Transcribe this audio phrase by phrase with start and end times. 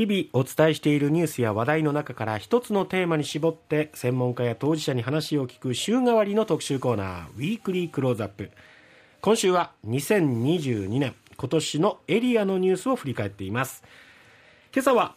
[0.00, 8.50] 日々お伝えしているニュースや話題の中から一つのテーマに絞って専門家や当事者に話を聞く週替わりの特集コーナーウィークリークローズアップ。
[9.20, 13.82] 今週は2022年今年のエリアのニュースを振り返っています。
[14.72, 15.16] 今朝は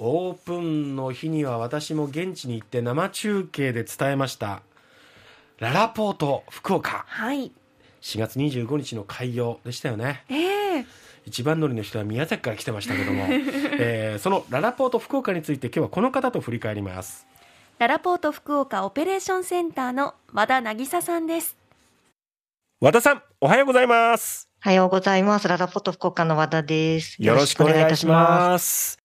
[0.00, 4.62] オープンの日には私も現地に行って生中継で伝えました
[5.60, 7.04] ララポート福岡。
[7.06, 7.52] はい。
[8.02, 10.24] 4月25日の開業でしたよね。
[10.28, 13.26] ええ一番乗りの人は宮崎から来てましたけども、
[13.78, 17.26] えーそのララポート福岡について今日はこの方と振り返ります
[17.78, 21.56] ララポート福岡オペレーションセンターの和田渚さんです
[22.80, 25.46] 和田さんおはようございますおはようございます。
[25.46, 27.22] ララポット福岡の和田です。
[27.22, 28.06] よろしくお願いしす。
[28.06, 28.98] ます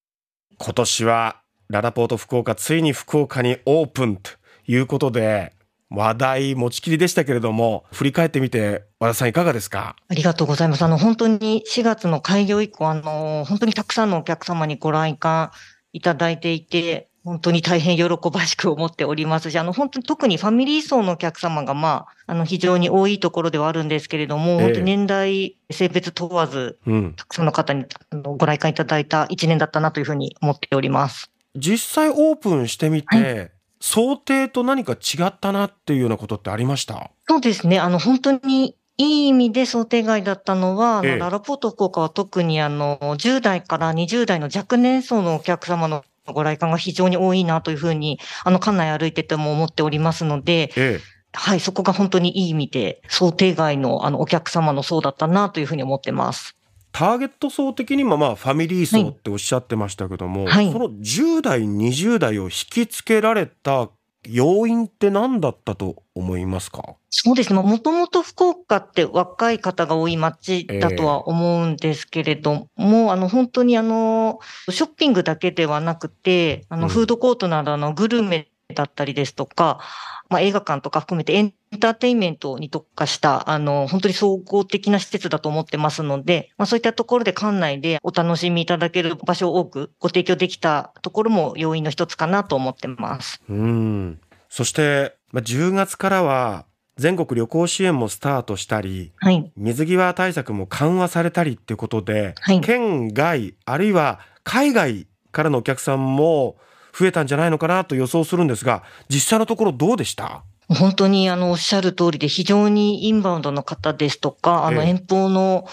[0.58, 1.36] 今年は
[1.68, 4.32] ララポート福岡ついに福岡にオープンと
[4.66, 5.52] いうことで
[5.94, 9.96] 話題持ちきりでしたけれども振り返ってみて和田さんいかがですか？
[10.08, 10.82] ありがとうございます。
[10.82, 15.52] あの、本当に4月の開業以降、あの、本当にたくさんのお客様にご来館
[15.92, 31.30] いただいていて、本当に大変喜ばしく思っておりますし、あの、本当に特にファミリー層のお客様が、まあ、あの、非常に多いところではあるんですけれども、ええ本当に年代、性別問わず、うんたくさんの方にあのご来館いただいた一年だったなというふうに思っております。
[31.54, 33.48] 実際オープンしてみて、は
[33.82, 37.10] 想定と何か違ったなっていうようなことってありました？
[37.28, 37.80] そうですね。
[37.80, 51.00] あの、本当にいい意味で想定外だったのは、あの、ええララポート福岡は特にあの、10代から20代の若年層のお客様のご来館が非常に多いなというふうに、あの、館内歩いてても思っておりますので、ええ
[51.34, 56.56] はい、そこが本当にいい意味で、想定外のあの、お客様の層だったなというふうに思ってます。
[56.92, 60.70] ターゲット層的にもまあファミリー層っておっしゃってましたけども、はい。
[60.70, 63.88] その10代20代を引きつけられた
[64.28, 66.94] 要因って何だったと思いますか？
[67.10, 67.60] そうですね。
[67.60, 74.38] もともと福岡って若い方が多い街だとは思うんですけれども、あの、本当にあの、
[74.70, 76.80] ショッピングだけではなくて、あうん。
[76.82, 79.80] の、フードコートなどのグルメだったりですとか、
[80.28, 93.42] まあ、映画館とか含めてエンターテインメントに特化した、あの、本当に総合的な施設だと思ってますので、まあ、そういったところで館内でお楽しみいただける場所を多くご提供できたところも要因の一つかなと思ってます。
[93.48, 96.66] うんそして、まあ、10月からは
[96.96, 99.50] 全国旅行支援もスタートしたりはい。
[99.56, 106.56] 水際対策も緩和されたりっていうことで、はい県外あるいは海外からのお客さんも
[106.96, 110.44] 増えたんじゃないのかなと予想するんですが実際のところどうでした？
[110.68, 114.88] 本当にあのおっしゃる通りで非常にインバウンドの方ですとか、あのええ。
[114.90, 115.66] 遠方の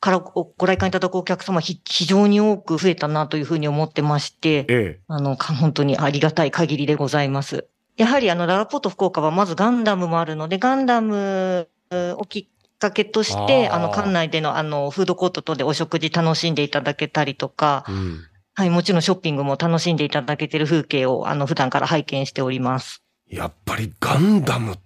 [0.00, 7.66] からごご来館いただくお客様ひ非常に多く増えたなというふうに思ってまして、えあの、か本当にありがたい限りでございます。
[7.96, 12.46] やはりあの、ララポート福岡はまずガンダムもあるので、ガンダムをきっ
[12.78, 18.20] かけとして、あの、館内でのあの、フードコート等でお食事楽しんでいただけたりとかえ、うん
[18.56, 23.02] はい、もちろんショッピングも楽しんでいただけている風景を、あの、普段から拝見しております。
[23.28, 24.76] やっぱりガンダム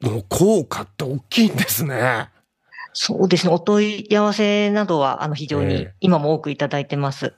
[0.00, 2.30] の効果って大きいんですね。
[2.94, 3.52] そうですね。
[3.52, 7.34] お問い合わせなどは、あの、非常にええ今も多くいただいてます。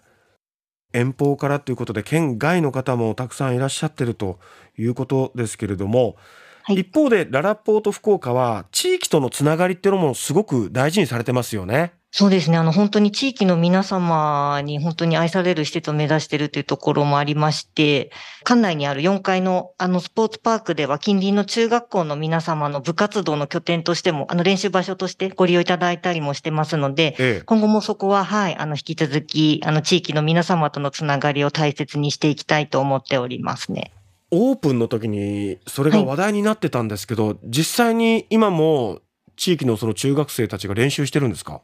[0.92, 4.38] 遠方からということで県外の方もたくさんいらっしゃってると
[4.78, 6.16] いうことですけれども、
[6.65, 11.92] はい一方でララポート福岡は地域とのつながりっていうのもすごく大事にされてますよね。
[12.14, 12.58] そうですね。
[12.58, 18.10] あの、本当に地域の皆様に本当に愛される施設を目指しているというところもありまして、
[18.44, 33.90] 館内にある4階のあのスポーツパークでは近隣の中学校の皆様の部活動の拠点としても、あの練習場所としてご利用いただいたりもしてますので、ええ、今後もそこは、はい、あの、引き続き、あの、地域の皆様とのつながりを大切にしていきたいと思っておりますね。
[34.30, 39.00] オープンの時にそれが話題になってたんですけど、実際に今も
[39.36, 41.62] 地域のその中学生たちが練習してるんですか？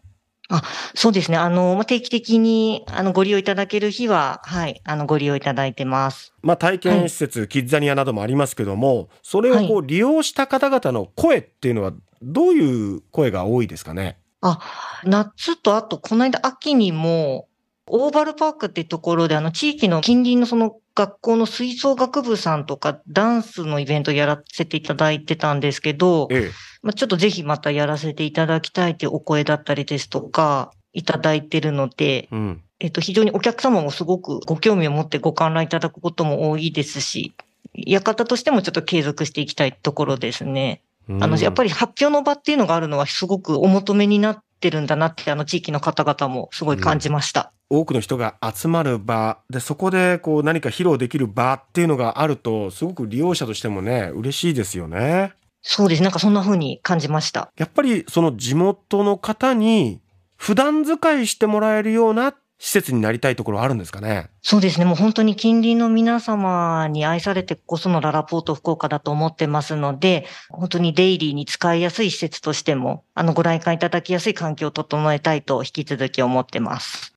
[0.95, 1.37] そうですね。
[1.37, 6.33] あの、まあ定期的に、あの、ご利用いただける日は、はい、あの、ご利用いただいてます。
[6.43, 11.93] まあ体験施設、キッザニアなどもありますけどもそれをこう利用した方々の声っていうのは
[12.23, 14.19] どういう声が多いですかね？
[14.41, 14.61] あ、
[15.05, 17.49] 夏とあと、この間秋にも、
[17.87, 26.51] オーバルパークっていうところで、あの、地域の近隣のその学校の吹奏楽部さんとか、ダンスのイベントやらせていただいてたんですけど、ええ。
[26.83, 32.63] まあ、ちょっとぜひまたやらせていただきたいというお声だったりですとか、いただいてるので、うん。
[32.81, 37.33] えっと、非常にお客様もすごくご興味を持ってご観覧いただくことも多いですし、
[37.75, 40.83] 館としてもちょっと継続していきたいところですね。
[41.21, 47.53] あの、やっぱりり発表の場っていうのがあるのはすごくお求めになってるんだなって、あの地域の方々もすごい感じました。
[47.71, 55.35] 多くの人が集まる場でそこでこう何か披露できる場っていうのがあるとすごく利用者としてもね嬉しいですよね。
[55.61, 56.03] そうです。
[56.03, 57.51] なんかそんな風に感じました。
[57.57, 60.01] やっぱりその地元の方に
[60.37, 64.31] 普段使いしてもらえるようなっ施設になりたいところあるんですかね？
[64.43, 64.85] そうですね。
[64.85, 77.15] もう本当に近隣の皆様に愛されてこそのララポート福岡だと思ってますので、本当にデイリーに使いやすい施設としても、あの、ご来館いただきやすい環境を整えたいと引き続き思ってます。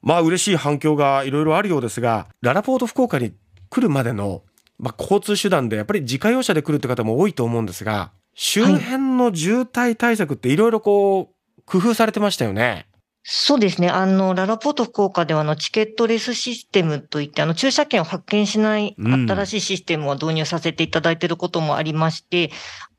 [0.00, 3.34] まあ嬉しい反響がいろいろあるようですが、ララポート福岡に
[3.68, 4.42] 来るまでの、
[4.78, 12.86] まあ、交通手段でやっぱり自家用車で来るって方も多いと思うんですが、周辺の渋滞対策っていろいろこう、工夫されてましたよね。
[13.22, 13.90] そうですね。
[13.90, 22.50] あの、ララポート福岡では、あの、チケットレスシステムといって、あの、駐車券を発見しない新しいシステムを導入させていただいていることもありまして、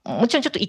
[0.05, 0.59] もちろんちょっと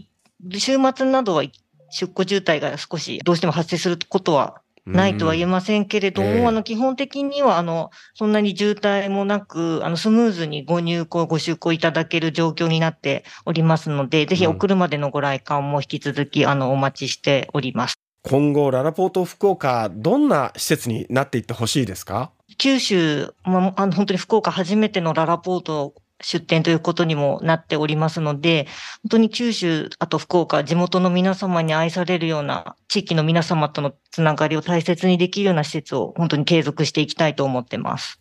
[0.58, 1.44] 週末などは
[1.90, 18.01] 出庫渋滞が少しどうしても発生することはないとは言えませんけれども、えー、あの、基本的には、あの、そんなに渋滞もなく、あの、スムーズにご入庫、ご出庫いただける状況になっておりますので、ぜひお車でのご来館も引き続き、あの、お待ちしております。
[18.22, 22.30] 今後、ララポート福岡、どんな施設になっていってほしいですか？
[22.58, 28.68] 九州、まあ、あの、本当に福岡初めてのララポート出店ということにもなっておりますので、
[29.02, 38.20] 本当に九州、あと福岡、地元の皆様に愛されるような、地域の皆様とのつながりを大切にできるような施設を本当に継続していきたいと思ってます。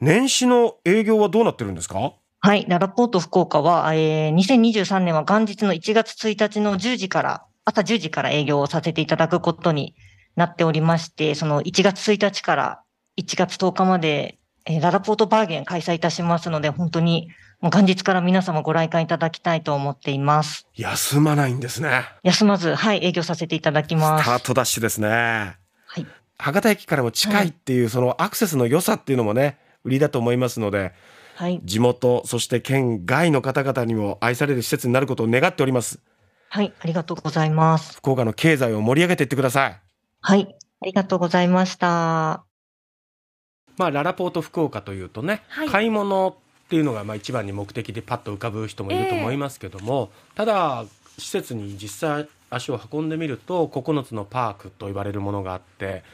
[0.00, 2.12] 年始の営業はどうなってるんですか？
[2.40, 9.94] はい、ララポート福岡は、えー、2023年は元日の1月1日の10時から、朝10時から営業をさせていただくことに
[10.36, 12.82] なっておりまして、その1月1日から
[13.18, 17.28] 1月10日までえー、ララポートバーゲン開催いたしますので、本当に
[17.60, 20.66] もう元日から皆様ご来館いただきたいと思っています。
[20.76, 22.04] 休まないんですね。
[22.22, 24.24] 休まず、はい、営業させていただきます。
[24.24, 25.08] スタートダッシュですね。
[25.86, 26.06] はい。
[26.38, 30.92] 博多駅からも近いっていう、そのアクセスの良さっていうのもね、売りだと思いますので、
[31.34, 35.98] はい、地元、そして県外の方々にも愛される施設になることを願っております。
[36.54, 37.96] はい、ありがとうございます。
[37.96, 39.80] 福岡の経済を盛り上げていってください。
[40.20, 42.44] はい、ありがとうございました。
[43.78, 50.84] まあ、ララポート福岡というとね、はい、買い物っていうのがまあ一番に目的でパッと浮かぶ人もいると思いますけども、えー、ただ
[51.16, 56.04] 施設に実際足を運んでみると9つのパークと言われるものがあって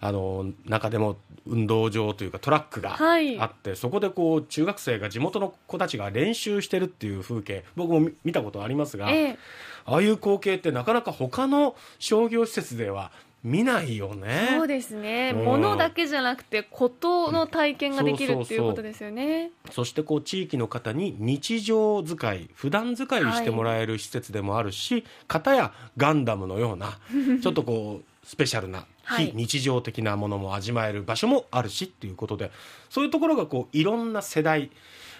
[0.00, 9.36] あの中でも運動場というかトラックがあって、はい、そこでこう中学生が地元の子たちが練習してるっていう風景僕も見たことありますが、えー、
[9.84, 13.12] ああいう光景ってなかなか他の商業施設では
[13.44, 14.50] 見ないよね。
[14.56, 19.50] そうですね、ものだけじゃなくてことの体験ができるっていうことですよね。
[19.72, 26.98] そしてこう地域の方に日常使い普段使いしてもらえる施設でもあるし、はい、片やガンダムのような
[27.42, 28.86] ちょっとこうスペシャルな
[29.16, 32.52] 非日常的なものも味わえる場所もあるしっていうことで
[32.90, 34.70] そういうところがこういろんな世代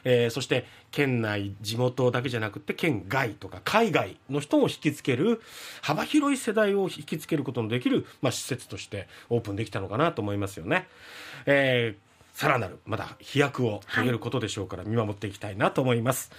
[0.05, 5.41] えー、そして県内地元だけじゃなくて県外とか海外の人を引きつける
[5.81, 10.87] 幅広い世代を引きつけることのできる、まあ、施設としてオープンできたのかなと思いますよね。
[11.47, 16.31] えー、さらなるまだ飛躍を遂げることでしょうから見守っていきたいなと思います。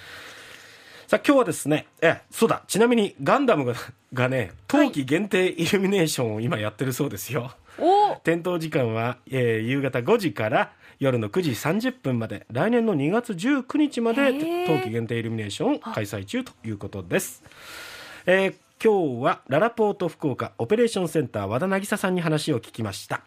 [1.07, 3.75] さあ今日はですね、え、そうだ、ちなみにガンダムが
[4.13, 7.51] がね、冬季限定イルミネーションを今やってるそうですよ。
[7.51, 7.62] お
[8.23, 17.43] 点灯時間は、えー、夕方5時から夜の9時30分まで来年の2月19日まで冬季限定イルミネーション開催中ということです。
[18.25, 23.21] えー今日はララポート福岡オペレーションセンター和田渚さんに話を聞きました